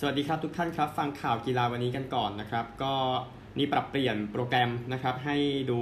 [0.00, 2.94] สวัสดีครับทุกท่านครับ ฟังข่าวกีฬาวันนี้กันก่อนนะครับ ก็
[3.58, 5.36] นี่ปรับเปลี่ยนโปรแกรมนะครับ ให้
[5.70, 5.80] ดู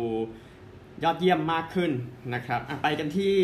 [1.05, 1.93] ยอดเยี่ยมมากขึ้น
[2.35, 3.35] นะครับไปกันที่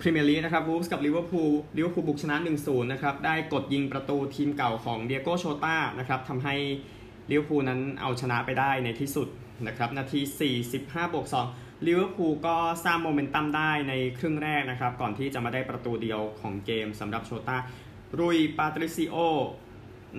[0.00, 6.54] พรีเมียร์ลีกนะครับวูฟส์กับลิเวอร์พูลลิเวอร์พูลบุกชนะ 1-0 นะครับ ได้กดยิงประตูทีมเก่าของดิโอโกโชตานะครับทำให้
[7.30, 9.28] ลิเวอร์พูลนั้นเอาชนะไปได้ในที่สุด
[9.66, 10.20] นะครับ นาที
[10.66, 17.58] 45บวก2ลิเวอร์พูลก็สร้างโมเมนตัมได้ในครึ่งแรกนะครับ ก่อนที่จะมาได้ประตูเดียวของเกมสำหรับโชตา
[18.18, 19.16] รุยปาตริซิโอ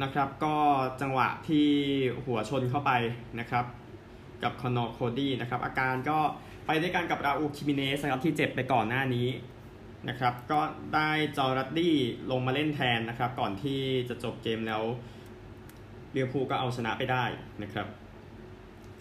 [0.03, 0.55] นะครับ ก็
[1.01, 1.67] จังหวะที่
[2.25, 2.91] หัวชนเข้าไป
[3.39, 3.65] นะครับ
[4.43, 6.19] กับคอนอร์โคดี้นะครับ อาการก็
[6.65, 9.27] ไปด้วยกันกับราอูลฆิมิเนซนะครับที่เจ็บไปก่อนหน้านี้
[10.09, 10.59] นะครับ ก็
[10.95, 11.95] ได้จอห์นรัดดี้
[12.31, 13.79] ลงมาเล่นแทนนะครับ ก่อนที่
[14.09, 14.83] จะจบเกมแล้ว
[16.11, 17.23] ลิเวอร์พูลก็เอาชนะไปได้
[17.63, 17.87] นะครับ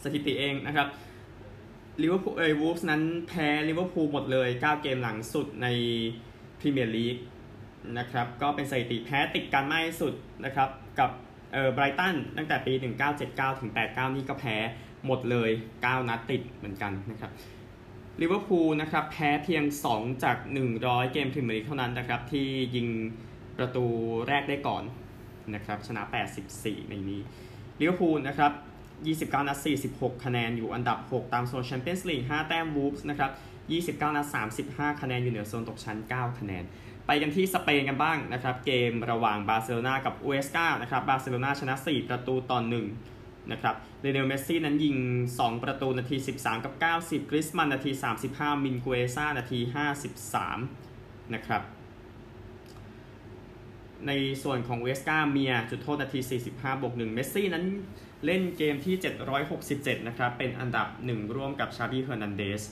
[0.02, 0.88] สถิติเองนะครับ
[2.02, 5.66] ลิเวอร์พูลเอ้ยวูฟส์นั้นแพ้ลิเวอร์พูลหมดเลย 9 เกมหลังสุดใน
[6.58, 7.16] พรีเมียร์ลีก
[7.98, 10.12] นะครับก็เป็นสถิติแพ้ติดกันมากที่สุด
[10.44, 11.10] นะครับกับ
[11.52, 12.72] เออไบรตันตั้งแต่ปี
[13.16, 14.56] 1979 ถึง 89 นี่ก็แพ้
[15.06, 17.30] หมดเลย 9 นัดติดเหมือนกันนะครับ
[18.20, 20.36] ลิเวอร์พูลนะครับแพ้เพียง 2 จาก
[20.74, 22.88] 100 เกมพรีเมียร์ลีกเท่านั้นนะครับที่ยิง
[23.56, 23.84] ประตู
[24.28, 24.82] แรกได้ก่อน
[25.54, 26.02] นะครับชนะ
[26.46, 27.20] 84 ในนี้
[27.80, 28.52] ลิเวอร์พูลนะครับ
[29.40, 29.58] 29 นัด
[29.90, 33.30] 46 คะแนนอยู่อันดับ 6 ตามโซนแชมเปี้ยนส์ลีก 5 แต้มวูฟส์นะครับ
[34.00, 34.26] 29 นัด
[34.62, 36.64] 35 คะแนนอยู่เหนือโซนตกชั้น 9 คะแนน
[37.06, 42.60] ไปกันที่สเปนกันบ้างนะครับ เกมระหว่างบาร์เซโลนากับอูเอสกานะครับบาร์เซโลนาชนะ 4 ประตูต่อ
[43.04, 44.96] 1นะครับลิโอเนลเมสซี่นั้นยิง
[45.34, 47.90] 2 ประตูนาที 13 กับ 90 กรีซมันน์นาที
[48.28, 49.60] 35 มินกูเอซ่านาที
[50.66, 51.62] 53 นะครับ
[54.06, 56.20] ในส่วนของเวสกาเมียร์จุดโทษนาที
[56.52, 57.64] 45บวก1เมสซี่นั้น
[58.26, 58.94] เล่นเกมที่
[59.52, 62.62] 767 นะครับ เป็นอันดับ 1 ร่วมกับชาบีเฮอร์นันเดส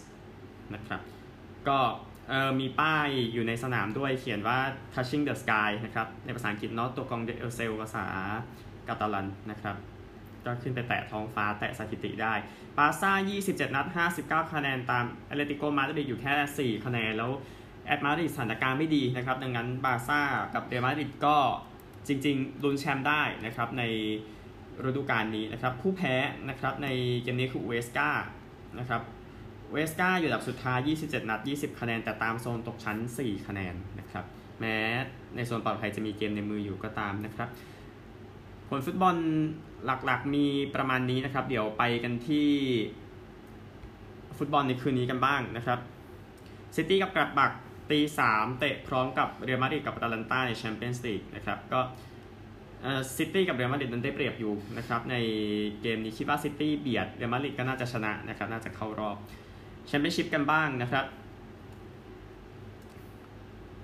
[0.75, 1.01] นะครับ
[1.69, 1.79] ก็
[2.61, 4.59] มีป้ายอยู่ในสนามด้วยเขียนว่า
[4.95, 8.07] touching the sky นะครับ ในภาษาอังกฤษเนาะ Tocant el cel ภาษา
[8.89, 9.77] กาตาลันนะครับ
[10.47, 12.35] ก็ขึ้นไปแตะท้องฟ้าแตะสถิติได้
[12.77, 13.13] บาซ่า
[13.45, 13.87] 27 นัด
[14.21, 17.31] 59 คะแนนตามแอตเลติโกมาดริดอยู่แค่ 4 คะแนน แล้ว
[17.87, 20.21] แอตมาดริดสถานการณ์ไม่ดีนะครับ ดังนั้นบาซ่า
[20.55, 21.37] กับเรอัลมาดริดก็
[22.07, 23.83] จริงๆ ลุ้นแชมป์ได้นะครับ ใน
[24.85, 26.15] ฤดูกาลนี้นะครับ ผู้แพ้
[26.49, 26.89] นะครับใน
[27.23, 28.11] เกมนี้คือเวสกา
[28.79, 29.03] นะครับ
[29.75, 34.25] เวสกาอยู่อันดับสุดท้าย 27 นัด 20 คะแนน แต่ตามโซนตกชั้น 4 คะแนนนะครับ
[34.61, 34.77] แม้
[35.37, 37.49] ในโซนปลอดภัยจะมีเกมในมืออยู่ก็ตามนะครับ
[38.69, 39.17] ผลฟุตบอล
[39.85, 42.49] หลักๆมีประมาณนี้นะครับ เดี๋ยวไปกันที่
[44.39, 45.79] ฟุตบอลในคืนนี้กันบ้างนะครับ
[46.77, 47.53] ซิตี้กับกระบัก
[47.91, 51.81] ตีสามเตะพร้อมกับเรอัลมาดริดกับอตาลันตาในแชมเปี้ยนส์ลีกนะครับก็
[53.17, 55.17] ซิตี้กับเรอัลมาดริดนั้นได้เปรียบอยู่นะครับใน
[55.83, 59.19] เกมนี้คิดว่าซิตี้เบียดเรอัลมาดริดก็น่าจะชนะนะครับน่าจะเข้ารอบ
[59.87, 61.07] แชมเปี้ยนชิพกันบ้างนะครับ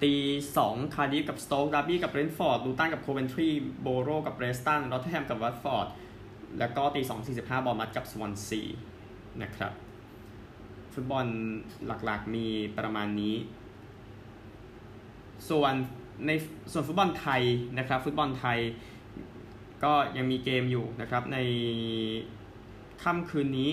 [0.02, 0.14] ตี
[0.56, 3.48] สองคาร์ดิฟกับสโต๊กดาร์บี้กับเบรนท์ฟอร์ดลูตันกับโคเวนทรี
[3.82, 5.86] โบโรกับเพรสตันรอตเธอร์แฮมกับวัตฟอร์ด
[6.58, 8.60] แล้วก็ตีสองสี่สิบห้าบอร์นมัธกับสวอนซี
[9.42, 9.72] นะครับ
[10.94, 11.26] ฟุตบอล
[11.86, 12.46] หลักๆมี
[12.78, 13.34] ประมาณนี้
[15.48, 15.74] ส่วน
[16.26, 16.30] ใน
[16.72, 17.42] ส่วนฟุตบอลไทย
[17.78, 18.58] นะครับ ฟุตบอลไทย
[19.84, 21.38] ก็ยังมีเกมอยู่นะครับใน
[23.02, 23.70] ค่ำคืนนี้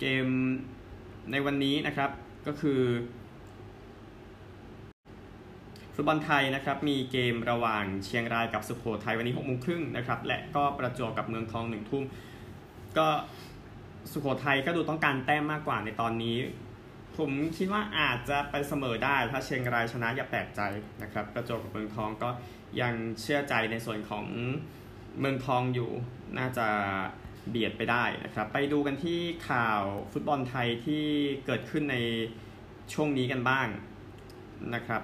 [0.00, 0.26] เกม
[1.30, 2.10] ในวันนี้นะครับ
[2.46, 2.80] ก็คือ
[5.94, 12.04] ฟุตบอลไทยนะครับมีเกมระหว่างเชียงรายกับสุโขทัยวันนี้6กโมงครึ่งนะครับและก็ประจวบกับเมืองทองหนึ่งทุ่ม
[12.98, 13.08] ก็
[14.12, 16.36] สุโขทัยก็ดูต้องการแต้มมากกว่าในตอนนี้
[17.16, 20.60] ผมคิดว่าอาจจะไปเสมอได้ถ้าเชียงรายชนะอย่าแปลกใจ
[21.02, 22.30] นะครับประจวบกับเมืองทองก็
[22.80, 24.24] ยังเชื่อใจในส่วนของ
[25.20, 25.90] เมืองทองอยู่
[26.38, 26.66] น่าจะ
[27.48, 29.80] เบียดไปได้นะครับ ไปดูกันที่ข่าว
[30.12, 31.04] ฟุตบอลไทยที่
[31.46, 31.96] เกิดขึ้นใน
[32.92, 33.66] ช่วงนี้กันบ้าง
[34.74, 35.02] นะครับ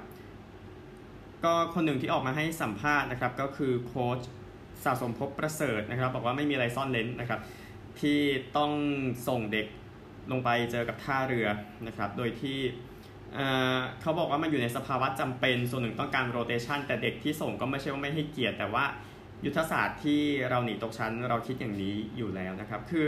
[1.44, 4.20] ก็คนหนึ่งที่ออกมาให้สัมภาษณ์นะครับ ก็คือโค้ช
[4.84, 7.40] สะสมภพประเสริฐนะครับ บอกว่าไม่มีอะไรซ่อนเลนนะครับ
[8.00, 8.18] ที่
[8.56, 8.72] ต้อง
[9.28, 9.66] ส่งเด็ก
[10.30, 11.48] ลงไปเจอกับท่าเรือ
[11.86, 12.58] นะครับ โดยที่
[14.00, 18.84] เขาบอกว่ามันอยู่ในสภาวะจำเป็นส่วนหนึ่งต้องการโรเตชันแต่เด็กที่ส่งก็ไม่ใช่ว่าไม่ให้เกียรติแต่ว่า
[19.44, 23.06] ยุทธศาสตร์ที่เราหนีตกชั้นเราคิดอย่างนี้อยู่แล้วนะครับ คือ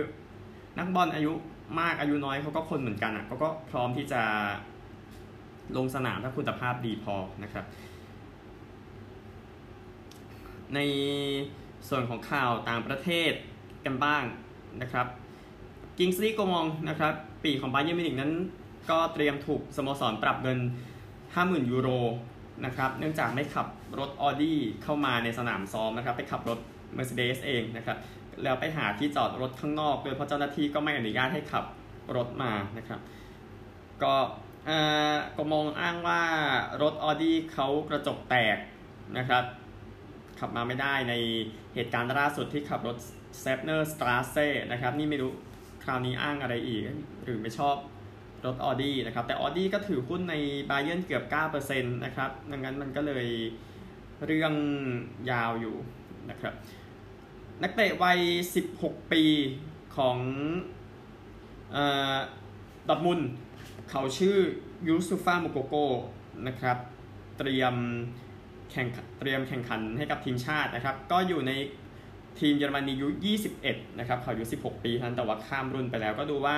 [0.78, 1.32] นักบอลอายุ
[1.80, 4.22] มากอายุน้อยเขาก็คนเหมือนกันอะเขาก็พร้อมที่จะ
[5.76, 7.64] ลงสนามถ้าคุณภาพดีพอนะครับ
[10.74, 10.80] ใน
[11.88, 13.32] ส่วนของข่าวต่างประเทศ
[13.84, 14.22] กันบ้าง
[14.82, 15.06] นะครับ
[15.98, 17.12] คิงส์ลีย์โกมองนะครับ
[17.44, 18.32] ปีกของบาเยิร์นมิวนิกนั้น
[18.90, 20.58] ก็เตรียมถูกสโมสรปรับเงิน
[21.14, 21.88] 50,000 ยูโร
[22.64, 23.66] นะครับ เนื่องจากไม่ขับ
[23.98, 26.58] รถออดี้เข้ามาในสนามซ้อมนะครับ ไปขับรถ
[26.96, 27.96] Mercedes เองนะครับ
[28.42, 31.64] แล้วไปหาที่จอดรถข้างนอกโดยเพราะเจ้าหน้าที่ก็ไม่อนุญาตให้ขับ
[32.16, 33.00] รถมานะครับ
[34.02, 34.14] ก็
[35.36, 36.22] ก็มองอ้างว่า
[36.82, 38.58] รถออดี้เขากระจกแตก
[39.18, 39.44] นะครับ
[40.40, 41.14] ขับมาไม่ได้ใน
[41.74, 42.96] เหตุการณ์ล่าสุดที่ขับรถ
[43.40, 45.32] เซเบเนอร์สตราเซ่นะครับ นี่ไม่รู้
[45.84, 46.82] คราวนี้อ้างอะไรอีก
[47.24, 47.76] หรือไม่ชอบ
[48.46, 50.34] รถออดี้นะครับ แต่ออดี้ก็ถือหุ้นใน
[50.70, 51.24] บาเยิร์นเกือบ
[51.58, 53.26] 9%นะครับ ดังนั้นมันก็เลย
[54.26, 54.54] เรื่อง
[55.30, 55.76] ยาวอยู่
[56.30, 56.54] นะครับ
[57.62, 58.20] นักเตะวัย
[58.64, 59.22] 16 ปี
[59.96, 60.18] ของ
[62.88, 63.20] ดอทมุน
[63.90, 64.36] เขาชื่อ
[64.86, 65.74] ยูซุฟามโกโก
[66.46, 66.78] นะครับ
[67.38, 67.74] เตรียม
[68.70, 68.86] แข่ง
[69.18, 71.52] เตรียมแข่งขันให้กับทีมชาตินะครับ ก็อยู่ใน
[72.40, 73.08] ทีมเยอรมนีอายุ
[73.54, 76.56] 21 นะครับ เขาอายุ 16 ปีทันแต่ว่าข้ามรุ่นไปแล้ว ก็ดูว่า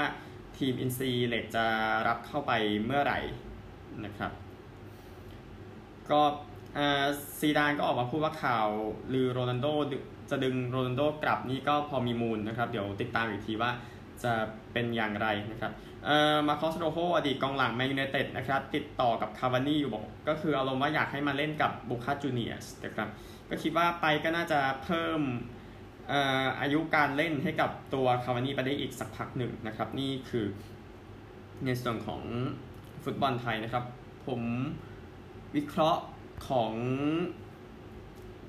[0.58, 1.66] ทีมอินซีเลกจะ
[2.08, 2.52] รับเข้าไป
[2.84, 3.20] เมื่อไหร่
[4.04, 4.32] นะครับ
[6.10, 6.22] ก็
[7.38, 8.68] ซีดานก็ออกมาพูดว่าข่าว
[9.12, 9.66] ลือโรนัลโด
[10.30, 13.70] จะดึงโรนัลโดกลับนี่ก็พอมีมูลนะครับ เดี๋ยวติดตามอีกทีว่า
[14.22, 14.32] จะ
[14.72, 15.72] เป็นอย่างไรนะครับ
[16.06, 23.08] เอ่อมาคอสโรโฮอดีตกองหลังแมนยูไนเต็ดนะครับ ติดต่อกับคาวานี่อยู่บอก ก็คืออารมณ์ว่าอยากให้มาเล่นกับโบคาจูเนียร์สนะครับ
[23.48, 25.20] ก็คิดว่าไปก็น่าจะเพิ่ม
[26.60, 30.46] อายุการเล่นให้กับตัวคาวานี่ไปได้อีกสักพักหนึ่งนะครับ นี่คือ
[31.64, 32.22] ในส่วนของ
[33.04, 33.84] ฟุตบอลไทยนะครับ
[34.26, 34.40] ผม
[35.56, 36.02] วิเคราะห์
[36.48, 36.72] ของ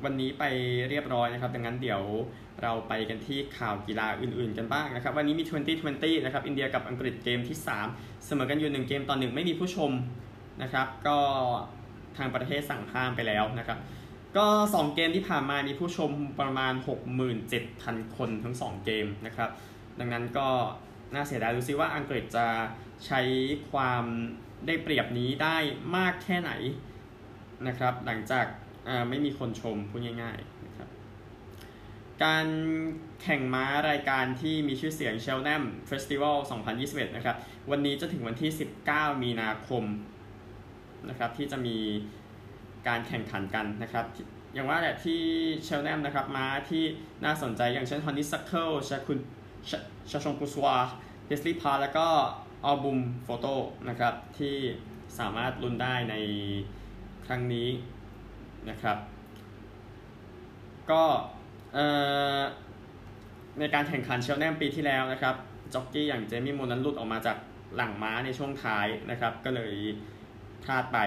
[0.04, 0.44] วันนี้ไป
[0.90, 2.04] เรียบร้อยนะครับ ดังนั้นเดี๋ยว
[2.64, 5.44] เราไปกันที่ข่าวกีฬาอื่นๆกันบ้างนะครับ วันนี้มี
[5.84, 7.58] 2020 นะครับ อินเดียกับอังกฤษเกมที่
[7.92, 9.92] 3 เสมอกันอยู่ 1 เกมต่อ 1 ไม่มีผู้ชม
[10.62, 11.18] นะครับ ก็
[12.18, 13.78] ทางประเทศสั่งห้ามไปแล้วนะครับ
[14.38, 16.74] ก็ 2 เกมที่ผ่านมามีผู้ชมประมาณ
[17.46, 19.50] 67,000 คนทั้ง 2 เกมนะครับ
[20.00, 20.48] ดังนั้นก็
[21.14, 22.48] น่าเสียดายดูซิว่าอังกฤษจะ
[23.06, 23.22] ใช้
[23.72, 24.04] ความ
[24.68, 25.58] ได้เปรียบนี้ได้
[25.96, 26.52] มากแค่ไหน
[27.68, 28.46] นะครับ หลังจาก
[29.10, 30.90] ไม่มีคนชมพูดง่ายๆนะครับ
[32.24, 32.48] การ
[33.22, 36.38] แข่งม้ารายการที่มีชื่อเสียงเชลแนมเฟสติวัล
[36.78, 37.36] 2021 นะครับ
[37.72, 38.52] วันนี้จะถึงวันที่
[38.88, 39.84] 19 มีนาคม
[41.10, 41.78] นะครับที่จะมี
[42.88, 44.06] การแข่งขันกันนะครับ
[44.54, 45.22] อย่างว่าแหละที่
[45.64, 46.84] เชลแนมนะครับม้าที่
[47.24, 49.20] น่าสนใจอย่างเช่นฮอนนิสักเคิลชาคุณ
[50.12, 50.78] ชาชงกุสวา
[51.28, 52.08] เดสลีพาแล้วก็
[52.66, 53.56] อัลบุมโฟโต้
[53.90, 54.56] นะครับที่
[55.20, 56.16] สามารถลุ้นได้ใน
[57.28, 57.70] ครั้งนี้
[58.70, 58.98] นะครับ
[60.92, 61.04] ก็
[63.60, 65.36] ในการแข่งขันเชลแนมปีที่แล้วนะครับ
[65.74, 67.38] จ็อกกี้อย่างเจมี่มูนั้นหลุดออกมาจาก
[67.76, 69.74] หลังม้าในช่วงท้ายนะครับ ก็เลย
[70.64, 70.98] พลาดไป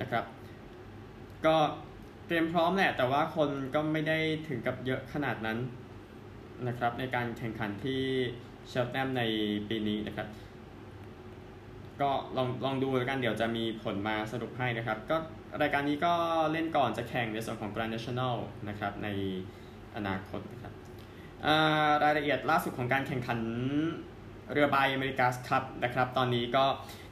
[0.00, 0.24] นะครับ
[1.46, 1.56] ก็
[2.26, 4.18] เตรียมพร้อมแหละ แต่ว่าคนก็ไม่ได้
[4.48, 5.58] ถึงกับเยอะขนาดนั้น
[6.68, 8.02] นะครับ ในการแข่งขันที่
[8.68, 9.22] เชลแนมใน
[9.68, 10.26] ปีนี้นะครับ
[12.02, 15.16] ก็ลองลองดูแล้วกันเดี๋ยวจะมีผลมาสรุปให้นะครับ ก็
[15.62, 16.14] รายการนี้ก็
[16.52, 18.36] เล่นก่อนจะแข่งในส่วนของ Grand National
[18.68, 19.08] นะครับใน
[19.96, 20.72] อนาคตนะครับ
[22.02, 23.40] รายละเอียดล่าสุดของการแข่งขัน
[24.52, 26.64] เรือใบอเมริกาสคัพนะครับ ตอนนี้ก็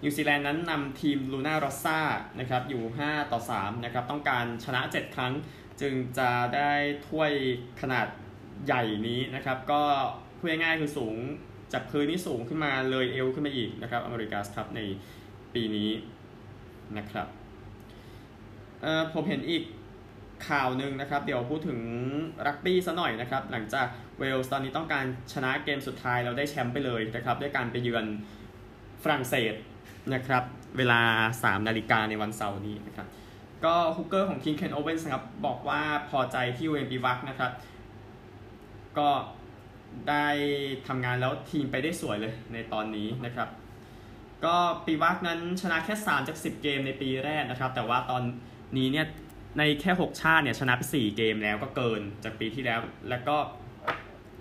[0.02, 2.00] นิวซีแลนด์นั้นนำทีมลูน่ารอซ่า
[2.40, 5.32] นะครับอยู่ 5 ต่อ 3 นะครับ ต้องการชนะ 7 ครั้ง
[5.80, 6.72] จึงจะได้
[7.08, 7.32] ถ้วย
[7.80, 8.06] ขนาด
[8.66, 9.82] ใหญ่นี้นะครับ ก็
[10.38, 11.16] พูดง่ายๆคือสูง
[11.72, 14.80] จากพื้นนี่สูงขึ้นมาเลยเอวขึ้นมาอีกนะครับอเมริกาสคัพใน
[15.54, 15.90] ปีนี้
[16.98, 17.26] นะครับ
[19.14, 19.62] ผมเห็นอีก
[20.48, 21.80] ข่าวหนึ่งนะครับ เดี๋ยวพูดถึง
[22.46, 23.86] รักบี้ซะหน่อยนะครับ หลังจาก
[24.18, 28.06] เวลส์ตอนนี้ต้องการชนะเกมสุดท้ายเราได้แชมป์ไปเลยนะครับ ด้วยการไปเยือน
[29.02, 29.54] ฝรั่งเศส
[30.14, 30.42] นะครับ
[30.78, 31.00] เวลา
[31.36, 33.06] 3 นาฬิกาในวันเสาร์นี้นะครับ
[33.64, 37.50] ก็ hooker ของทีมเคนโอเวนส์ครับ บอกว่าพอใจที่เวย์นปีวักนะครับ
[38.98, 39.08] ก็
[40.08, 40.26] ได้
[40.88, 43.48] ทำงานแล้วทีมไปได้สวยเลยในตอนนี้นะครับ
[44.44, 44.56] ก็
[44.86, 48.22] ปีวักนั้นชนะแค่ 3 จาก 10 เกมในปีแรกนะครับ แต่ว่าตอน
[48.76, 49.06] นี้เนี่ย
[49.58, 53.36] ในแค่ 6 ชาติเนี่ยชนะไป 4 เกมแล้วก็เกินจากปีที่แล้ว แล้วก็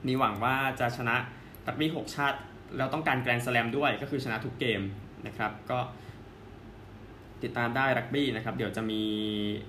[0.08, 1.16] มีหวังว่าจะชนะ
[1.66, 2.38] ตักมี6ชาติ
[2.78, 4.82] แล้วต้องการแกรนด์สแลมด้วยก็คือชนะทุกเกม
[5.28, 5.80] นะครับก็
[7.44, 9.02] ติดตามได้รักบี้นะครับ เดี๋ยวจะมี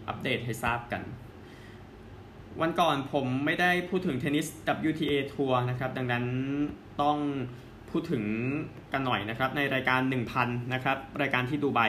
[0.08, 1.02] อัปเดตให้ทราบกัน
[2.60, 4.46] วันก่อนผมไม่ได้พูดถึงเทนนิส
[4.90, 6.24] WTA ทัวร์นะครับ ดังนั้น
[7.02, 7.18] ต้อง
[7.90, 8.24] พูดถึง
[8.92, 10.00] กันหน่อยนะครับ ในรายการ
[10.36, 11.80] 1,000 นะครับ รายการที่ดูไบ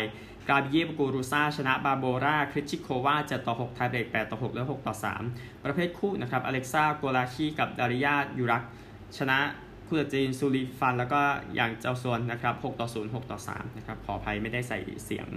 [0.50, 4.96] การ์บิเญมูกูรูซาชนะบาร์โบราเครชิโควา7ต่อ6ไทเบรก8ต่อ6และ6ต่อ
[5.30, 8.64] 3 ประเภทคู่นะครับอเล็กซ่าโกลาชีกับดาริยายูรัก
[9.18, 9.38] ชนะ
[9.88, 11.22] คู่จีนซูอี้ฟาน แล้วก็
[11.56, 15.28] อย่างเจ้าส่วนนะครับ6ต่อ0 6ต่อ3นะครับขออภัยไม่ได้ใส่เสียงภ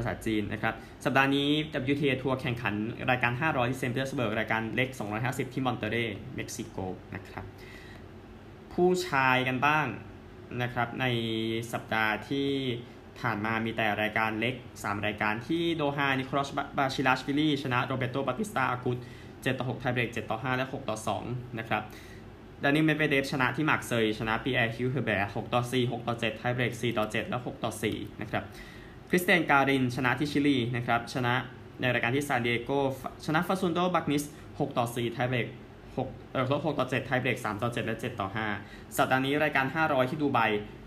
[0.00, 0.74] าษาจีนนะครับ
[1.04, 1.48] สัปดาห์นี้
[1.92, 2.74] WTA Tour แข่งขัน
[3.10, 4.88] รายการ 500 ที่เซนต์ปีเตอร์สเบิร์ก รายการเล็ก
[5.22, 5.96] 250 ที่มอนเตเร
[6.36, 6.76] เม็กซิโก
[7.14, 7.44] นะครับ
[8.72, 9.86] ผู้ชายกันบ้าง
[10.62, 11.06] นะครับ ใน
[11.72, 12.48] สัปดาห์ที่
[13.20, 18.98] ผ่านมามีแต่รายการเล็ก 3 รายการที่โดฮานิโคลสบาชิลาชวิลีชนะโรเบโตบาติสตาอากุต
[19.42, 20.96] 7ต่อ6ไทเบรก7ต่อ5และ6ต่อ
[21.28, 21.82] 2นะครับ
[22.62, 28.44] ดานิลเมดเวเดฟชนะที่มาร์กเซยชนะปีแอร์ฮิวเฮเบร์6ต่อ4 6ต่อ7ไทเบรก4ต่อ7และ6ต่อ4นะครับ
[29.10, 31.34] คริสเตียนการินชนะที่ชิลีนะครับชนะ
[31.80, 32.70] ในรายการที่ซานติอาโก
[33.26, 35.46] ชนะฟาซุนโดบักนิส 6 ต่อ 4 ไทเบรก
[35.88, 38.28] 6เอ่อ6ต่อ 7 ไทเบรก 3 ต่อ 7 และ 7 ต่อ
[38.62, 40.38] 5 สัปดาห์นี้รายการ 500 ที่ดูไบ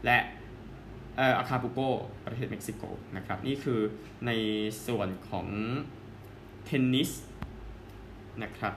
[0.05, 0.17] และ
[1.17, 1.79] เอ่ออาคาบุโก
[2.25, 2.83] ประเทศเม็กซิโก
[3.15, 3.79] นะครับนี่คือ
[4.25, 4.31] ใน
[4.87, 5.47] ส่วนของ
[6.65, 7.11] เทนนิส
[8.43, 8.73] นะครับ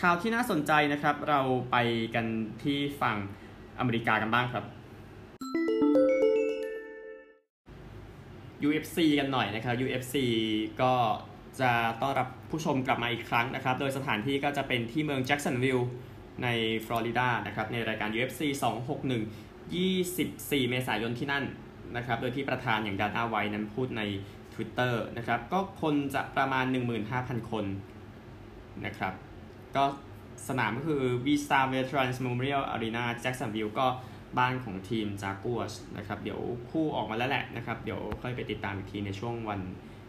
[0.00, 1.76] ข่าวที่น่าสนใจนะครับเราไป
[2.14, 2.26] กัน
[2.62, 3.16] ที่ฝั่ง
[3.78, 4.64] อเมริกากันบ้างครับ
[8.66, 10.14] UFC กันหน่อยนะครับ UFC
[10.82, 10.94] ก็
[11.60, 11.70] จะ
[12.02, 15.88] ต้อนรับผู้ชมกลับมาอีกครั้งนะครับ โดยสถานที่ก็จะเป็นที่เมืองแจ็กสันวิลล์
[16.42, 16.48] ใน
[16.86, 18.42] ฟลอริดานะครับ ในรายการ UFC
[19.76, 21.44] 261 24 เมษายนที่นั่น
[21.96, 24.02] นะครับ โดยที่ประธานอย่างดาน่าไวนั้นพูดใน
[24.54, 26.64] Twitter นะครับ ก็คนจะประมาณ
[27.08, 27.64] 15,000 คน
[28.86, 29.14] นะครับ
[29.76, 29.84] ก็
[30.48, 33.86] สนามก็คือ Visa Veterans Memorial Arena Jacksonville ก็
[34.38, 39.60] บ้านของทีมจากัวสนะครับเดี๋ยวคู่ออกมาแล้วแหละนะครับ เดี๋ยวค่อยไปติดตามอีกทีในช่วงวัน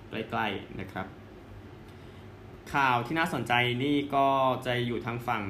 [0.10, 1.08] ใกล้ๆนะครับ
[2.74, 4.28] ข่าวที่น่าสนใจนี่ก็
[4.66, 5.44] จะอยู่ทางฝั่ง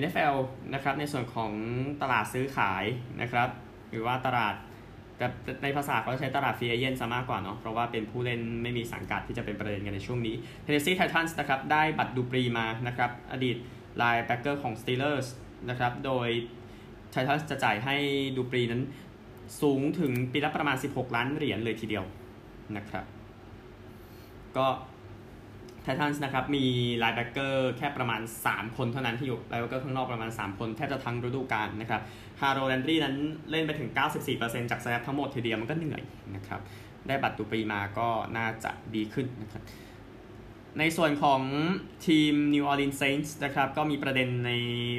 [0.00, 0.36] NFL
[0.74, 1.52] นะครับในส่วนของ
[2.02, 2.84] ตลาดซื้อขาย
[3.20, 3.48] นะครับ
[3.90, 4.54] หรือว่าตลาด
[5.18, 5.26] แต่
[5.62, 10.34] ในภาษาเขาใช้ตลาดฟรีเอเจนต์ซะมากกว่าเนาะเพราะว่าเป็นผู้เล่นไม่มีสังกัดที่จะเป็นประเด็นกันในช่วงนี้
[10.64, 13.56] Tennessee Titans นะครับได้บัตรดูปรีมานะครับอดีต
[13.96, 15.26] linebacker ของ Steelers
[15.70, 16.28] นะครับโดย
[17.16, 17.96] Titans จะจ่ายให้
[18.36, 18.82] ดูปรีนั้น
[19.62, 22.04] สูงถึงปีละประมาณ 16 ล้านเหรียญเลยทีเดียว
[22.76, 23.04] นะครับ
[24.56, 24.66] ก็
[25.82, 26.64] Titans นะครับมี
[26.98, 32.00] linebacker แค่ประมาณ 3 คนเท่านั้นที่อยู่ linebacker ข้างนอกประมาณ 3 คนแทบจะทั้งฤดูกาลนะครับ
[32.40, 33.16] ฮาโรลด์แลนดรีนั้น
[33.50, 33.90] เล่นไปถึง
[34.30, 36.02] 94%จาก snap ทั้งหมดทีเดียวมันก็เหนื่อย
[36.34, 36.60] นะครับ
[37.08, 39.62] ได้บัดดูปรีมาก็น่าจะดีขึ้นนะครับ
[40.78, 41.40] ในส่วนของ
[42.06, 44.50] ทีม New Orleans Saints นะครับก็มีประเด็นใน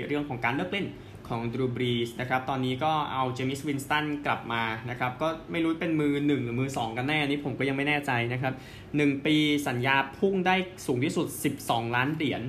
[0.06, 0.88] เรื่องของการเลือกเล่น
[1.30, 8.54] ของดรูบรีสนะครับตอนนี้ก็เอาเจมิสวินสตันกลับมานะครับก็ไม่รู้เป็นมือ 1 หรือมือ 2 กันแน่นี่ผมก็ยังไม่แน่ใจนะครับ
[8.90, 9.36] 1 ปี
[9.68, 10.56] สัญญาพุ่งได้
[10.86, 11.28] สูงที่สุด
[11.62, 12.44] 12 ล้านเหรียญน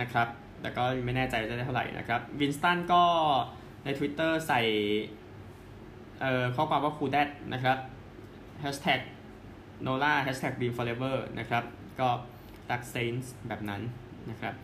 [0.00, 0.28] นะครับ
[0.60, 3.02] แต่ก็ไม่แน่ใจจะได้เท่าไหร่นะครับวินสตันก็
[3.84, 4.60] ใน Twitter ใส่
[6.20, 7.78] เอ่อข้อความว่าคูแดดนะครับ
[8.62, 9.00] hashtag
[9.86, 11.64] nola hashtag beam forever นะครับ
[12.00, 12.08] ก็
[12.70, 13.82] ตักเซนส์แบบนั้น
[14.30, 14.54] นะครับ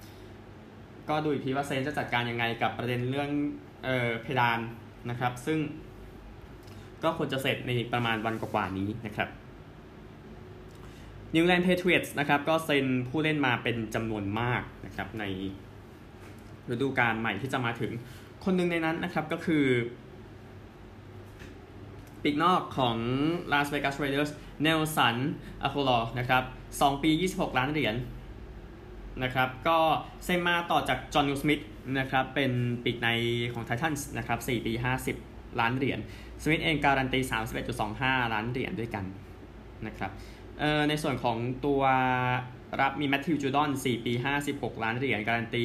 [1.09, 3.31] ก็ดูอีกทีว่าเซนจะจัดการยังไงกับประเด็นเรื่อง
[3.85, 4.59] เออเพดาน
[5.11, 5.59] นะครับ ซึ่ง
[7.03, 9.29] ก็ควรจะเสร็จในประมาณวันกว่าๆนี้นะครับ
[11.35, 15.25] New England Patriots นะครับก็เซ็นผู้เล่นมาเป็นจำนวนมากนะครับใน
[16.71, 17.93] ฤดูกาลใหม่ที่จะมาถึง
[18.45, 19.65] คนหนึ่งในนั้นนะครับก็คือ
[22.23, 22.97] ปีกนอกของ
[23.53, 24.31] Las Vegas Raiders
[24.63, 25.17] เนลสัน
[25.63, 26.43] อะโคลอนะครับ
[26.73, 27.95] 2 ปี 26 ล้านเหรียญ
[29.23, 29.79] นะครับก็
[30.25, 31.61] เซ็นมาต่อจากจอห์นนูสมิธ
[31.99, 32.53] นะครับเป็น
[32.85, 33.09] ปีกใน
[33.53, 34.73] ของไททันส์นะครับ4ปี
[35.17, 35.99] 50 ล้านเหรียญ
[36.43, 37.21] สมิธเองการันตี
[37.77, 39.05] 31.25 ล้านเหรียญด้วยกัน
[39.87, 40.11] นะครับ
[40.89, 41.83] ในส่วนของตัว
[42.81, 44.13] รับมีแมทธิวจูดอน 4 ปี
[44.49, 45.63] 56 ล้านเหรียญการันตี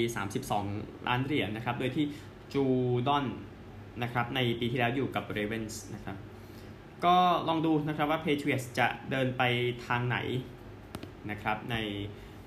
[0.54, 2.06] 32 ล้านเหรียญนะครับโดยที่
[2.54, 2.64] จู
[3.08, 3.26] ดอน
[4.04, 6.18] นะครับในปีที่แล้วอยู่กับเรเวนส์นะครับ
[7.06, 7.16] ก็
[7.48, 9.42] ลองดูนะครับว่า Patriots จะเดินไป
[9.86, 10.18] ทางไหน
[11.32, 11.76] นะครับใน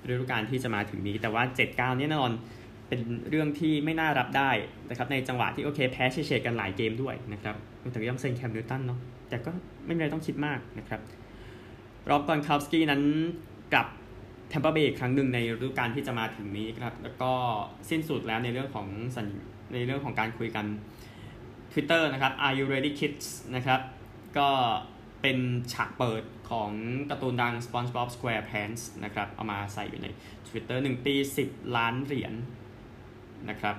[0.07, 2.33] ฤดูกาลที่จะมาถึงนี้ แต่ว่า 7-9นี่แน่นอน
[2.87, 4.51] เป็นเรื่องที่ไม่น่ารับได้
[4.89, 7.55] นะครับในจังหวะที่โอเคแพ้เฉยๆกันหลายเกมด้วยนะครับ
[7.91, 9.51] แต่ก็ยังเซ็นแคมนิวตันเนาะแต่ก็
[9.85, 11.01] ไม่มีอะไรต้องคิดมากนะครับ
[12.09, 13.01] รอบกอนคาสกี้นั้น
[13.73, 13.87] กลับ
[14.49, 17.31] แทมเปอร์เบย์ครั้งหนึ่งในฤดูกาลที่จะมาถึงนี้ครับแล้วก็
[17.89, 19.27] สิ้นสุดแล้วในเรื่องของสัญ
[19.73, 20.65] ในเรื่องของการคุยกัน
[21.71, 23.81] Twitter นะครับ Are you ready kids นะครับ
[24.37, 24.49] ก็
[25.21, 25.37] เป็น
[25.73, 26.69] ฉากเปิด ของ
[27.09, 30.07] การ์ตูนดัง SpongeBob SquarePants นะครับ เอามาใส่อยู่ใน
[30.47, 31.15] Twitter 1 ปี
[31.45, 32.35] 10 ล้านเหรียญน
[33.49, 33.75] นะครับ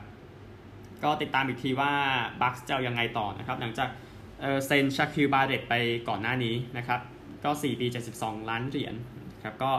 [1.02, 1.92] ก็ติดตามอีกทีว่า
[2.40, 3.88] บัคจะยังไงต่อนะครับ หลังจาก
[4.66, 5.74] เซ็นชักคิวบาเรตไป
[6.08, 7.00] ก่อนหน้านี้นะครับ
[7.44, 7.86] ก็ 4 ปี
[8.18, 8.94] 72 ล้านเหรียญ
[9.42, 9.72] ครับ ก็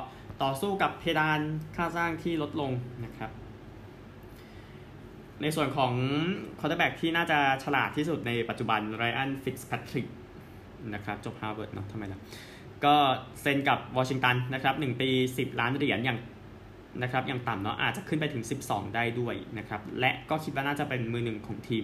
[0.43, 1.39] ต่อสู้กับเพดาน
[1.75, 2.71] ค่าจ้างที่ลดลง
[3.05, 3.31] นะครับ
[5.41, 5.93] ในส่วนของ
[6.59, 10.07] quarterback ที่น่าจะฉลาดที่สุดในปัจจุบันไรอันฟิตส์แพทริก
[10.93, 12.19] นะครับ จบฮาร์วาร์ดเนาะทำไมล่ะ
[12.85, 12.95] ก็
[13.41, 16.19] เซ็นกับวอชิงตันนะครับ1ปี 10 ล้านเหรียญอย่าง
[17.03, 21.83] นะครับอย่างต่ำเนาะอาจจะขึ้นไปถึง 12 ได้ด้วยนะครับและก็คิดว่าน่าจะเป็นมือหนึ่งของทีม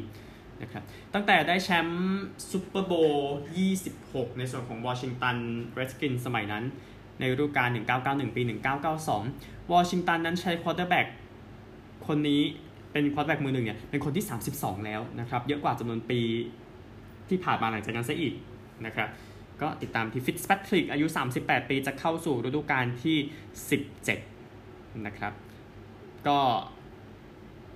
[0.62, 3.38] นะครับตั้งแต่ได้แชมป์ Super Bowl
[3.86, 5.36] 26 ในส่วนของวอชิงตัน
[5.74, 6.64] เรดสกินสมัยนั้น
[7.20, 7.70] ในฤดูกาล
[8.04, 8.42] 1991 ปี
[9.08, 11.08] 1992 วอชิงตันนั้นใช้ quarterback
[12.08, 12.42] คนนี้
[12.92, 14.26] เป็น quarterback มือหนึ่งเนี่ยเป็นคนที่
[14.56, 16.20] 32 แล้วนะครับเยอะกว่าจำนวนปี
[17.30, 18.34] ที่ผ่านมาหลังจากนั้นซะอีก
[18.86, 19.10] นะครับ
[19.62, 21.06] ก็ติดตามที่ฟิตส์แพทริกอายุ
[21.38, 23.18] 38 ปีจะเข้าสู่ฤดูกาลที่
[24.30, 25.34] 17 นะครับ
[26.28, 26.40] ก็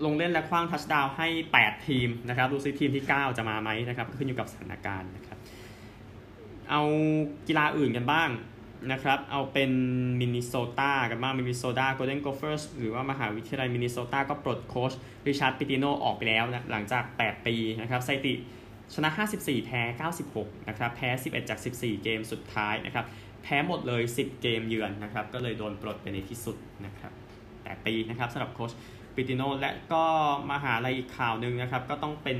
[0.06, 1.28] ลงเล่นและขว้าง touchdown ให้
[1.60, 5.38] 8 ทีมนะครับดูซิทีมที่ 9 จะมาไหมนะครับขึ้นอยู่กับสถานการณ์นะครับ
[6.70, 6.82] เอา
[7.48, 8.30] กีฬาอื่นกันบ้าง
[8.92, 9.72] นะครับ เอาเป็น
[10.20, 14.94] มินนิโซตากันบ้างมินนิโซตา Golden Gophers หรือว่ามหาวิทยาลัยมินนิโซตาก็ปลดโค้ช
[15.28, 18.34] ริชาร์ดปิติโนออกไปแล้วนะหลังจาก 8 ปีนะครับสถิติ
[18.94, 19.10] ชนะ
[19.40, 19.82] 54 แพ้
[20.26, 23.06] 96 นะครับ แพ้ 11 จาก 14 เกมสุดท้ายนะครับ
[23.44, 27.12] แพ้หมดเลย 10 เกมเยือนนะครับ ก็เลยโดนปลดไปในที่สุดนะครับ
[27.50, 28.72] 8ปีนะครับสำหรับโค้ช
[29.16, 30.04] ปิติโนและก็
[30.52, 32.38] มหาลัยอีกข่าวหนึ่งนะครับ ก็ต้องเป็น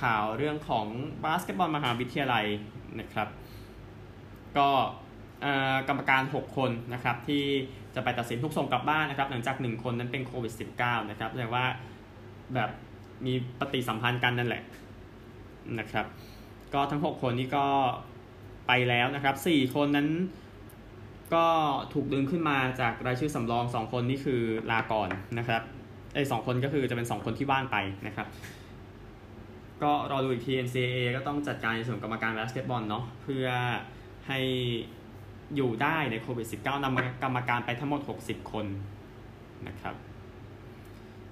[0.00, 0.86] ข่าวเรื่องของ
[1.24, 2.46] บาสเกตบอลมหาวิทยาลัย
[3.00, 3.28] นะครับ
[4.56, 4.68] ก็
[5.88, 7.44] กรรมการ 6 คนนะครับที่
[7.94, 11.64] จะไปตัดสินทุกส่งกลับบ้านนะครับ หลังจาก 1 คนนั้นเป็นโควิด -19 นะครับแสดงว่า
[12.54, 12.70] แบบ
[13.26, 14.62] มีปฏิสัมพันธ์กันนั่นแหละ
[15.78, 16.06] นะครับ
[16.74, 17.66] ก็ทั้ง 6 คนนี้ก็
[18.66, 20.08] ไปแล้วนะครับ 4 คนนั้น
[21.34, 21.46] ก็
[21.92, 25.08] ถูกดึงขึ้นมาจากรายชื่อสำรอง 2 คนนี่คือลาก่อน
[25.38, 25.62] นะครับ
[26.14, 28.26] ไอ้สองคนก็คือจะเป็น 2 คนที่ว่างไปนะครับ
[29.82, 33.46] ก็รอดูอีกที NCAA ก็ต้องจัดการในส่วนกรรมการบาสเกตบอลเนาะเพื่อ
[34.28, 34.40] ให้
[35.56, 38.66] อยู่ได้ในโควิด -19 นำกรรมการไปทั้งหมด 60 คน
[39.68, 39.94] นะครับ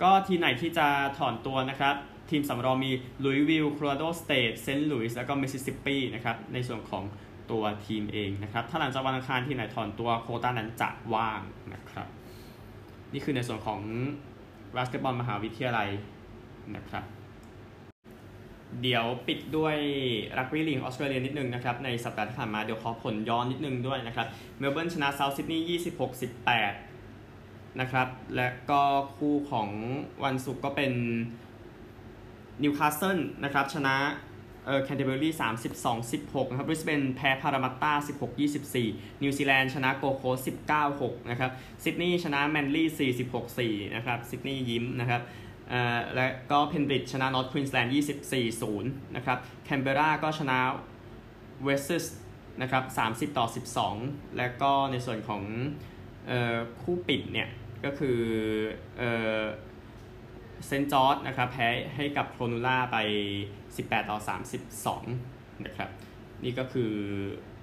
[0.03, 0.87] ก็ทีมไหนที่จะ
[1.19, 1.95] ถอนตัวนะครับ
[2.31, 2.91] ทีมสำรองมี
[3.25, 7.05] ลุยส์วิลล์โคโลราโดสเตทเซนต์หลุยส์แล้วก็มิสซิสซิปปีนะครับในส่วนของ
[7.51, 11.41] ตัวทีมเองนะครับ ถ้าหลังจากวันอังคารทีมไหนถอนตัวโควต้านั้นจะว่าง
[11.75, 12.07] นะครับ
[13.13, 13.81] นี่คือในส่วนของ
[14.75, 15.89] บาสเกตบอลมหาวิทยาลัย
[16.77, 17.05] นะครับ
[18.83, 19.77] เดี๋ยวปิดด้วย
[20.39, 24.27] รักบี้ลีกออสเตรเลียนิดนึงนะครับ ในสัปดาห์ที่ผ่านมาเดี๋ยวขอผลย้อนนิดนึงด้วยนะครับ
[24.59, 25.67] เมลเบิร์นชนะเซาท์ซิดนีย์
[26.89, 28.83] 26-18 นะครับ และก็
[29.17, 29.69] คู่ของ
[30.25, 30.93] วันศุกร์ก็เป็น
[32.63, 33.97] นิวคาสเซิลนะครับชนะ
[34.67, 35.35] เออแคนเทอร์เบอรี่
[36.43, 37.93] 32-16นะครับบริสเบนแพ้พารามัตตา
[38.59, 40.49] 16-24นิวซีแลนด์ชนะโกลด์โคสต์
[40.89, 41.51] 19-6นะครับ
[41.83, 43.13] ซิดนีย์ชนะแมนลี่
[43.83, 45.23] 46-4นะครับซิดนีย์ยิ้มนะครับ
[46.15, 50.59] และก็เพนริธชนะนอร์ทควีนส์แลนด์24-0นะครับแคนเบราก็ชนะ
[51.65, 52.07] เวสต์ส
[52.63, 52.85] นะครับ
[53.33, 53.47] 30ต่อ
[53.91, 55.43] 12และก็ในส่วนของ
[56.83, 57.49] คู่ปิดเนี่ย
[57.85, 58.19] ก็คือ
[58.99, 62.97] เซนต์จอร์จนะครับแพ้ให้กับโครนูล่าไป
[63.55, 64.19] 18 ต่อ
[64.93, 65.91] 32 นะครับ
[66.45, 66.93] นี่ก็คือ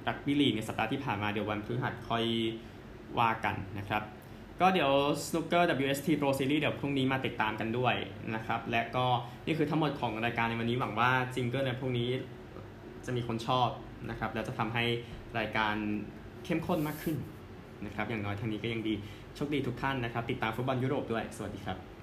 [0.07, 2.25] รักบี้ลีกในสัปดาห์ที่ผ่านมาเดี๋ยววันพฤหัสค่อย
[3.19, 4.03] ว่ากันนะครับ
[4.61, 4.91] ก็เดี๋ยว
[5.25, 7.95] Snooker WST Pro Series เดี๋ยวพรุ่งนี้มาติดตามกันด้วย
[8.35, 9.05] นะครับ และก็
[9.45, 12.09] นี่คือทั้งหมดของรายการในวันนี้หวังว่า jingle ในพรุ่งนี้
[13.05, 13.69] จะมีคนชอบ
[14.09, 14.83] นะครับ แล้วจะทำให้
[15.39, 15.75] รายการ
[16.45, 17.17] เข้มข้นมากขึ้น
[17.85, 18.93] นะครับ อย่างน้อยทางนี้ก็ยังดี
[19.35, 21.94] โชคดีทุกท่านนะครับ ติดตามฟุตบอลยุโรปด้วย สวัสดีครับ